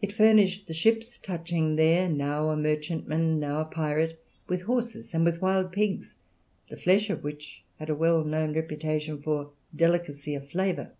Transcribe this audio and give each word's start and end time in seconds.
It 0.00 0.12
furnished 0.12 0.68
the 0.68 0.72
ships 0.72 1.18
touching 1.18 1.74
there, 1.74 2.08
now 2.08 2.50
a 2.50 2.56
merchantman, 2.56 3.40
now 3.40 3.60
a 3.62 3.64
pirate, 3.64 4.22
with 4.46 4.62
horses 4.62 5.12
and 5.12 5.24
with 5.24 5.42
wild 5.42 5.72
pigs, 5.72 6.14
the 6.68 6.76
flesh 6.76 7.10
of 7.10 7.24
which 7.24 7.64
had 7.80 7.90
a 7.90 7.96
well 7.96 8.22
known 8.24 8.54
reputation 8.54 9.20
for 9.20 9.50
delicacy 9.74 10.36
of 10.36 10.48
flavour. 10.48 10.92